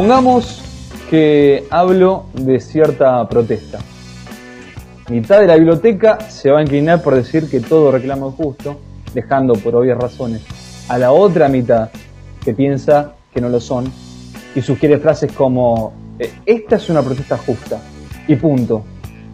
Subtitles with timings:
[0.00, 0.62] Pongamos
[1.10, 3.80] que hablo de cierta protesta.
[5.10, 8.80] Mitad de la biblioteca se va a inclinar por decir que todo reclamo es justo,
[9.12, 10.40] dejando por obvias razones
[10.88, 11.90] a la otra mitad
[12.42, 13.92] que piensa que no lo son
[14.54, 17.78] y sugiere frases como eh, esta es una protesta justa
[18.26, 18.82] y punto,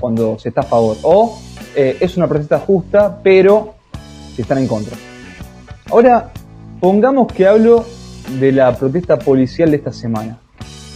[0.00, 0.96] cuando se está a favor.
[1.02, 1.38] O
[1.76, 3.74] eh, es una protesta justa, pero
[4.34, 4.96] si están en contra.
[5.92, 6.32] Ahora,
[6.80, 7.84] pongamos que hablo
[8.40, 10.40] de la protesta policial de esta semana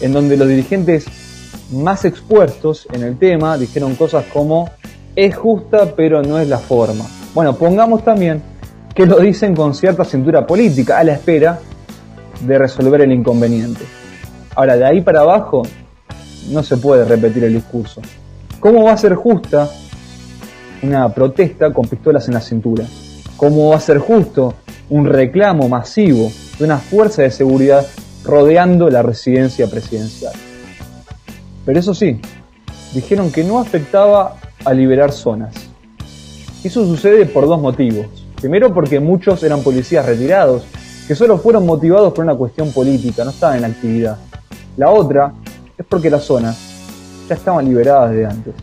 [0.01, 1.07] en donde los dirigentes
[1.73, 4.71] más expuestos en el tema dijeron cosas como
[5.15, 7.07] es justa pero no es la forma.
[7.35, 8.43] Bueno, pongamos también
[8.95, 11.59] que lo dicen con cierta cintura política, a la espera
[12.41, 13.84] de resolver el inconveniente.
[14.55, 15.62] Ahora, de ahí para abajo
[16.51, 18.01] no se puede repetir el discurso.
[18.59, 19.70] ¿Cómo va a ser justa
[20.83, 22.85] una protesta con pistolas en la cintura?
[23.37, 24.55] ¿Cómo va a ser justo
[24.89, 27.87] un reclamo masivo de una fuerza de seguridad
[28.25, 30.33] rodeando la residencia presidencial.
[31.65, 32.21] Pero eso sí,
[32.95, 35.55] dijeron que no afectaba a liberar zonas.
[36.63, 38.07] Eso sucede por dos motivos.
[38.41, 40.65] Primero porque muchos eran policías retirados,
[41.07, 44.17] que solo fueron motivados por una cuestión política, no estaban en actividad.
[44.77, 45.33] La otra
[45.77, 46.59] es porque las zonas
[47.29, 48.55] ya estaban liberadas de antes.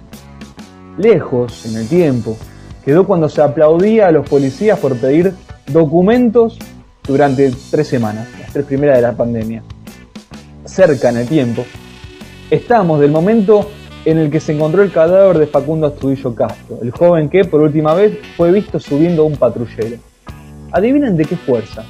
[0.97, 2.37] Lejos, en el tiempo,
[2.83, 5.33] quedó cuando se aplaudía a los policías por pedir
[5.67, 6.57] documentos
[7.05, 8.27] durante tres semanas,
[8.63, 9.63] primeras de la pandemia.
[10.65, 11.65] Cerca en el tiempo,
[12.49, 13.69] estamos del momento
[14.05, 17.61] en el que se encontró el cadáver de Facundo Astudillo Castro, el joven que por
[17.61, 19.97] última vez fue visto subiendo a un patrullero.
[20.71, 21.83] Adivinen de qué fuerza.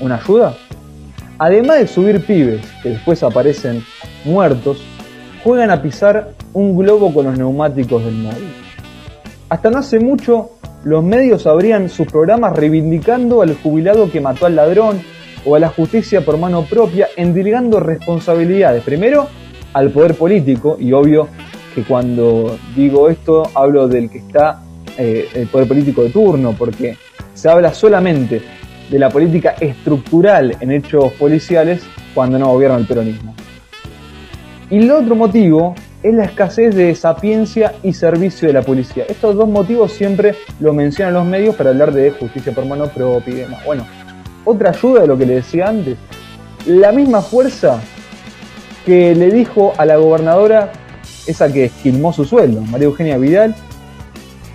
[0.00, 0.54] ¿Una ayuda?
[1.38, 3.82] Además de subir pibes, que después aparecen
[4.24, 4.82] muertos,
[5.42, 8.52] juegan a pisar un globo con los neumáticos del móvil.
[9.48, 10.50] Hasta no hace mucho
[10.84, 15.02] los medios abrían sus programas reivindicando al jubilado que mató al ladrón
[15.44, 19.28] o a la justicia por mano propia, endilgando responsabilidades, primero
[19.72, 21.28] al poder político, y obvio
[21.74, 24.62] que cuando digo esto hablo del que está
[24.98, 26.96] eh, el poder político de turno, porque
[27.34, 28.42] se habla solamente
[28.90, 31.82] de la política estructural en hechos policiales
[32.14, 33.34] cuando no gobierna el peronismo.
[34.68, 39.04] Y el otro motivo es la escasez de sapiencia y servicio de la policía.
[39.08, 43.34] Estos dos motivos siempre lo mencionan los medios para hablar de justicia por mano propia
[43.34, 43.46] y.
[43.66, 43.86] Bueno,
[44.44, 45.96] otra ayuda de lo que le decía antes,
[46.66, 47.80] la misma fuerza
[48.84, 50.72] que le dijo a la gobernadora,
[51.26, 53.54] esa que esquilmó su sueldo, María Eugenia Vidal,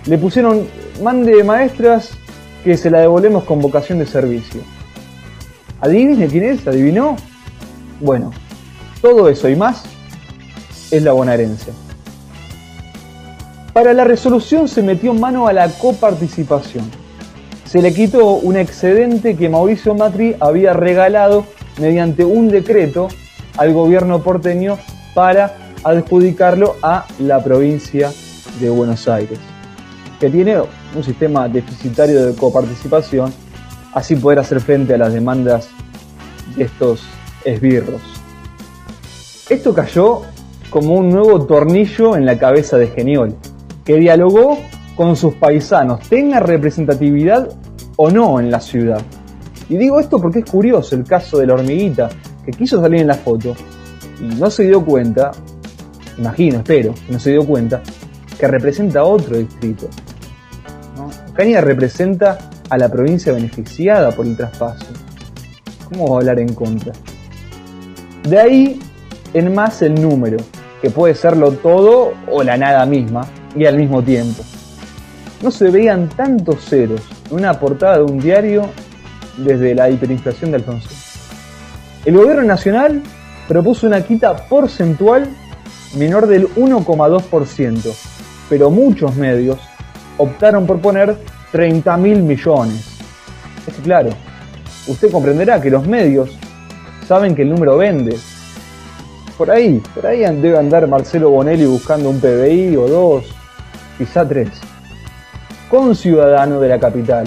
[0.06, 0.66] le pusieron
[1.02, 2.10] mande maestras
[2.64, 4.60] que se la devolvemos con vocación de servicio.
[5.80, 6.66] ¿Adivine quién es?
[6.66, 7.16] ¿Adivinó?
[8.00, 8.32] Bueno,
[9.00, 9.84] todo eso y más
[10.90, 11.72] es la bonaerense.
[13.72, 16.90] Para la resolución se metió mano a la coparticipación.
[17.76, 21.44] Se le quitó un excedente que Mauricio Macri había regalado
[21.78, 23.08] mediante un decreto
[23.58, 24.78] al gobierno porteño
[25.14, 25.54] para
[25.84, 28.10] adjudicarlo a la provincia
[28.60, 29.38] de Buenos Aires,
[30.18, 30.56] que tiene
[30.94, 33.30] un sistema deficitario de coparticipación,
[33.92, 35.68] así poder hacer frente a las demandas
[36.56, 37.02] de estos
[37.44, 38.00] esbirros.
[39.50, 40.22] Esto cayó
[40.70, 43.36] como un nuevo tornillo en la cabeza de Geniol,
[43.84, 44.56] que dialogó
[44.94, 47.50] con sus paisanos, tenga representatividad
[47.96, 49.00] o no en la ciudad.
[49.68, 52.08] Y digo esto porque es curioso el caso de la hormiguita,
[52.44, 53.54] que quiso salir en la foto
[54.20, 55.32] y no se dio cuenta,
[56.16, 57.82] imagino, espero, no se dio cuenta,
[58.38, 59.88] que representa otro distrito.
[60.96, 61.10] ¿no?
[61.60, 62.38] Representa
[62.70, 64.86] a la provincia beneficiada por el traspaso.
[65.90, 66.92] ¿Cómo va a hablar en contra?
[68.28, 68.80] De ahí
[69.34, 70.38] en más el número,
[70.80, 73.26] que puede serlo todo o la nada misma,
[73.56, 74.42] y al mismo tiempo.
[75.42, 77.00] No se veían tantos ceros
[77.30, 78.68] una portada de un diario
[79.36, 80.88] desde la hiperinflación de Alfonso.
[82.04, 83.02] El gobierno nacional
[83.48, 85.28] propuso una quita porcentual
[85.96, 87.94] menor del 1,2%,
[88.48, 89.58] pero muchos medios
[90.18, 91.16] optaron por poner
[91.52, 92.98] 30 mil millones.
[93.66, 94.10] Es claro,
[94.86, 96.30] usted comprenderá que los medios
[97.06, 98.16] saben que el número vende,
[99.36, 103.24] por ahí, por ahí debe andar Marcelo Bonelli buscando un PBI o dos,
[103.98, 104.48] quizá tres.
[105.70, 107.26] Con ciudadano de la capital.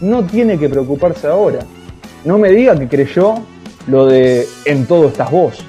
[0.00, 1.60] No tiene que preocuparse ahora.
[2.24, 3.34] No me diga que creyó
[3.88, 5.64] lo de en todo estás vos.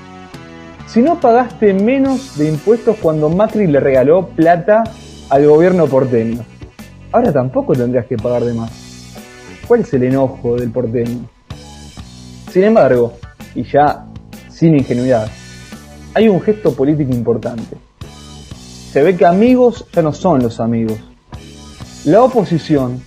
[0.85, 4.83] Si no pagaste menos de impuestos cuando Macri le regaló plata
[5.29, 6.45] al gobierno porteño,
[7.11, 8.71] ahora tampoco tendrías que pagar de más.
[9.67, 11.27] ¿Cuál es el enojo del porteño?
[12.51, 13.13] Sin embargo,
[13.55, 14.05] y ya
[14.49, 15.27] sin ingenuidad,
[16.13, 17.75] hay un gesto político importante.
[18.91, 20.99] Se ve que amigos ya no son los amigos.
[22.05, 23.01] La oposición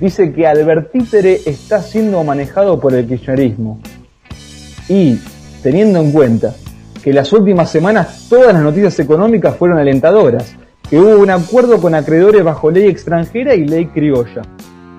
[0.00, 3.82] dice que Albert Títere está siendo manejado por el kirchnerismo.
[4.88, 5.18] Y
[5.62, 6.54] teniendo en cuenta
[7.04, 10.56] que las últimas semanas todas las noticias económicas fueron alentadoras,
[10.88, 14.40] que hubo un acuerdo con acreedores bajo ley extranjera y ley criolla,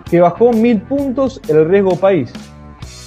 [0.07, 2.31] que bajó mil puntos el riesgo país,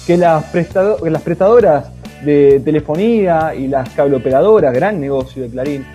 [0.05, 1.85] que las, las prestadoras
[2.25, 5.85] de telefonía y las cableoperadoras, gran negocio de Clarín,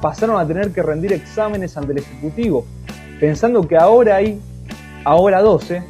[0.00, 2.64] pasaron a tener que rendir exámenes ante el Ejecutivo,
[3.20, 4.40] pensando que ahora hay,
[5.04, 5.82] ahora 12,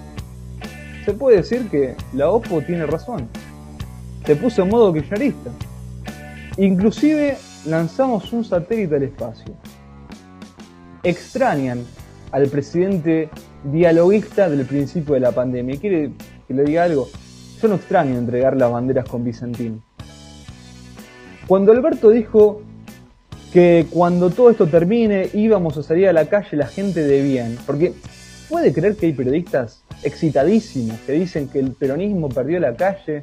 [1.05, 3.29] se puede decir que la OPO tiene razón.
[4.27, 5.51] Se puso en modo kirchnerista.
[6.57, 7.37] Inclusive
[7.67, 9.55] lanzamos un satélite al espacio.
[11.03, 11.85] Extrañan
[12.33, 13.31] al presidente
[13.65, 15.79] dialoguista del principio de la pandemia.
[15.79, 16.13] ¿Quiere
[16.47, 17.09] que le diga algo?
[17.61, 19.83] Yo no extraño entregar las banderas con Vicentín.
[21.47, 22.63] Cuando Alberto dijo
[23.53, 27.59] que cuando todo esto termine íbamos a salir a la calle la gente de bien,
[27.67, 27.95] porque
[28.49, 33.23] puede creer que hay periodistas excitadísimos que dicen que el peronismo perdió la calle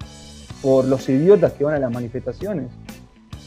[0.61, 2.67] por los idiotas que van a las manifestaciones.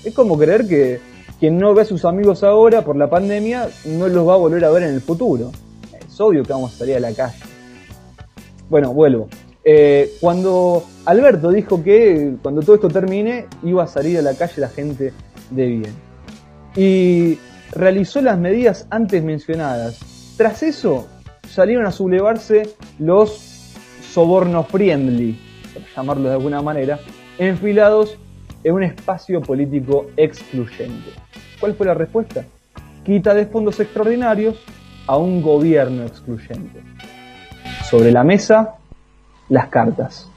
[0.04, 1.00] Es como creer que
[1.40, 4.64] quien no ve a sus amigos ahora por la pandemia no los va a volver
[4.64, 5.50] a ver en el futuro.
[6.06, 7.38] Es obvio que vamos a salir a la calle.
[8.68, 9.28] Bueno, vuelvo.
[9.64, 14.60] Eh, cuando Alberto dijo que cuando todo esto termine iba a salir a la calle
[14.60, 15.12] la gente
[15.50, 16.07] de bien.
[16.78, 17.40] Y
[17.72, 19.98] realizó las medidas antes mencionadas.
[20.36, 21.08] Tras eso
[21.48, 22.70] salieron a sublevarse
[23.00, 23.74] los
[24.12, 25.36] sobornos friendly,
[25.74, 27.00] por llamarlo de alguna manera,
[27.36, 28.16] enfilados
[28.62, 31.10] en un espacio político excluyente.
[31.58, 32.44] ¿Cuál fue la respuesta?
[33.04, 34.62] Quita de fondos extraordinarios
[35.08, 36.80] a un gobierno excluyente.
[37.90, 38.76] Sobre la mesa,
[39.48, 40.30] las cartas.